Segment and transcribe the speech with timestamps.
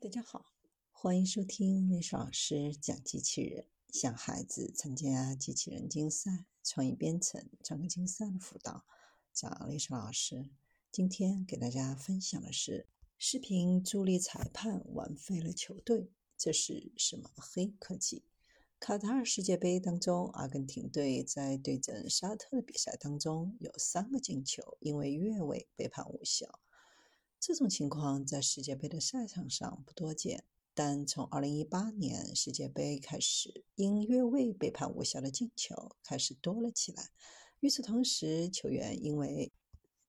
[0.00, 0.52] 大家好，
[0.92, 8.84] 欢迎收听历史老师讲机器人，向孩子参加机器人竞赛、创意编程、创客竞赛的辅导。
[9.32, 10.50] 讲历史老师
[10.92, 12.86] 今天给大家分享的是：
[13.18, 18.22] 视频助力裁判玩废了球队，这是什么黑科技？
[18.78, 26.60] 卡塔尔世界杯当中，阿根廷队在对阵沙特的比赛当中，有三个进球因为越位被判无效。
[27.40, 30.44] 这种情况在世界杯的赛场上不多见，
[30.74, 37.10] 但从2018年世界杯开始，因越位被判无效的进球开始多了起来。
[37.60, 39.52] 与此同时，球员因为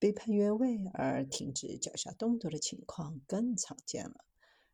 [0.00, 4.24] 被判越位而停止脚下动作的情况更常见了。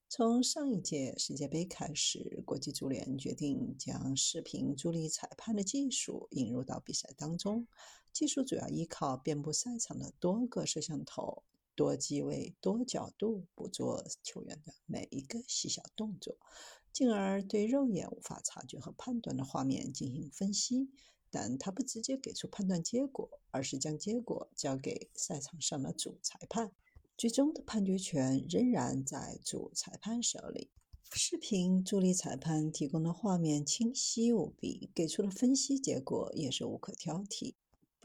[0.09, 7.67] 从上一届世界杯开始，国际足联决定将视频助力裁判的技术引入到比赛当中。
[8.13, 11.43] 技术主要依靠遍布赛场的多个摄像头。
[11.77, 16.37] 多机位、多角度捕捉球员的每一个细小动作，
[16.93, 20.89] 进而对肉眼无法察觉和判断的画面进行分析。
[21.31, 26.73] 但他不直接给出判断结果，而是将结果交给赛场上的主裁判，
[27.19, 30.71] 最终的判决权仍然在主裁判手里。
[31.13, 37.55] 视频助力裁判提供的画面清晰无比，给出的分析结果也是无可挑剔。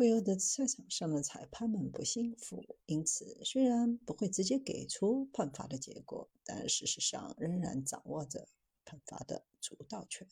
[0.01, 8.47] 不由得赛场上的裁判们不幸福，因此虽然不会直接给出判罚的结果，但事实上仍然掌握着
[8.83, 10.27] 判罚的主导权。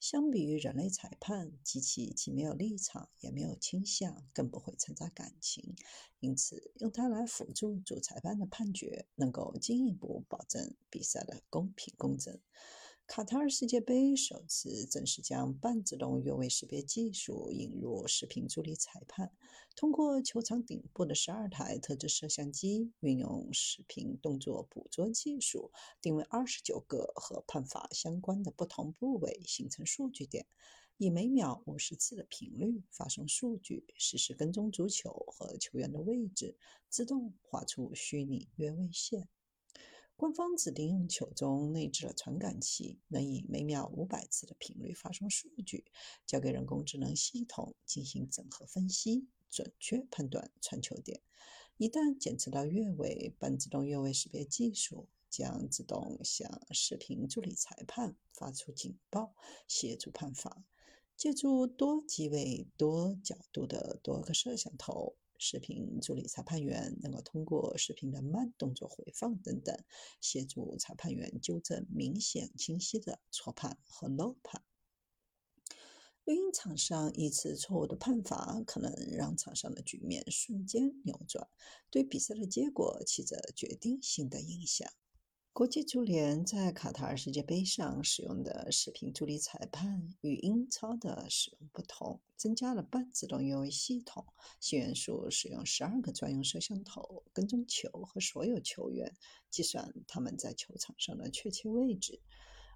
[0.00, 5.76] 相比于人类裁判，机器既没有立场，也没有倾向，更不会掺杂感情，
[6.20, 12.40] 因此用它来辅助主裁判的判决，能够进一步保证比赛的公平公正。
[13.06, 19.30] 卡塔尔世界杯首次正式将半自动越位识别技术引入视频助理裁判。
[19.76, 30.46] 通过球场顶部的十二台特制摄像机，运用视频动作捕捉技术，定位二十九个和判罚相关的不同部位，形成数据点，
[30.96, 36.56] 以每秒五十次的频率发送数据，实时跟踪足球和球员的位置，
[36.88, 39.28] 自动画出虚拟越位线。
[40.16, 45.84] 官方指定用球中内置了传感器，能以每秒五百次的频率发送数据，
[46.24, 51.20] 交给人工智能系统进行整合分析，准确判断传球点。
[51.76, 59.34] 一旦检测到越位，半自动越位识别技术将自动向视频助理裁判发出警报，
[59.66, 60.64] 协助判罚。
[61.16, 65.16] 借助多机位、多角度的多个摄像头。
[65.38, 69.76] 视频助理裁判员能够通过视频的慢动作回放等等，
[70.20, 74.62] 协助裁判员纠正明显清晰的错判和漏判。
[76.24, 81.48] 录音场上一次错误的判罚，可能让场上的局面瞬间扭转，
[81.90, 84.90] 对比赛的结果起着决定性的影响。
[85.54, 94.26] 国际足联在卡塔尔世界杯上使用的视频助理裁判与英超的使用不同，增加了半自动越位系统。
[94.58, 99.14] 新元素使用十二个专用摄像头跟踪球和所有球员，
[99.48, 102.20] 计算他们在球场上的确切位置。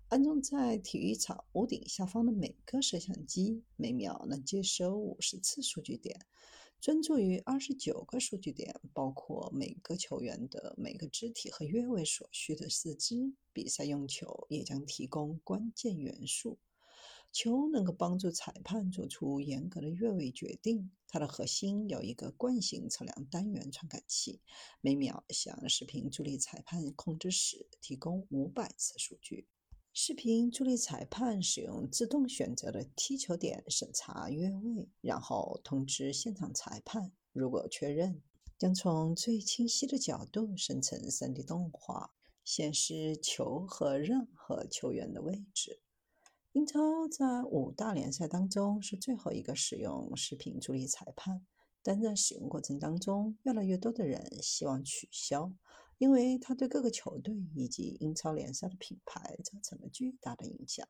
[0.09, 6.21] 安装在体育场屋顶下方的每个摄像机，每秒能接收五十次数据点。
[6.81, 13.34] 专注于二十九个数据点，包括每个球员的每个肢体和越位所需的四肢。
[13.53, 16.59] 比赛用球也将提供关键元素。
[17.33, 20.93] 球能够帮助裁判做出严格的越位决定。
[21.09, 24.41] 它的核心有一个惯性测量单元传感器，
[24.81, 29.49] 每秒向视频助力裁判控制室提供五百次数据。
[30.00, 37.10] 视频助力裁判使用自动选择的踢球点审查越位，然后通知现场裁判。
[37.32, 38.22] 如果确认，
[38.56, 42.12] 将从最清晰的角度生成 3D 动画，
[42.44, 45.81] 显示球和任何球员的位置。
[46.53, 51.44] 英超在五大联赛当中是最后一个使用视频助力裁判，
[51.82, 55.53] 但在使用过程当中，越来越多的人希望取消。
[55.98, 60.86] 因为它对各个球队以及英超联赛的品牌造成了巨大的影响。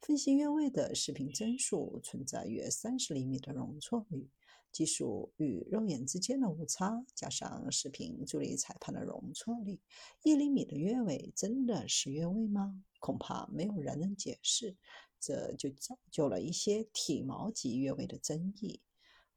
[0.00, 4.30] 分析越位的视频帧数存在约三十厘米的容错率，
[4.70, 9.80] 技术与肉眼之间的误差加上视频助理裁判的容错率，
[10.22, 12.84] 一厘米的越位真的是越位吗？
[13.00, 14.76] 恐怕没有人能解释。
[15.20, 18.80] 这就造就了一些体毛级越位的争议。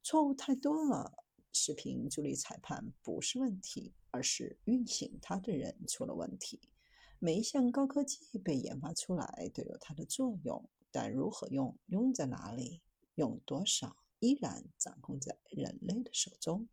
[0.03, 1.11] 错误太多了。
[1.53, 6.59] 视频助理裁判不是问题，而是运行它的人出了问题。
[7.19, 12.81] 每一项高科技被研发出来都有它的作用，但如何用、用在哪里、
[13.15, 16.67] 用多少，依然掌控在人类的手中。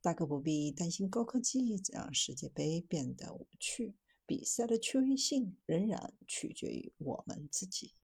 [0.00, 3.94] 大可不必担心高科技让世界杯变得无趣。
[4.24, 7.94] 比赛的趣味性仍然取决于我们自己。